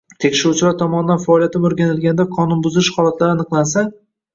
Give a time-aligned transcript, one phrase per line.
[0.23, 3.91] Tekshiruvchilar tomonidan faoliyatim o‘rganilganda qonunbuzilish holatlari aniqlansa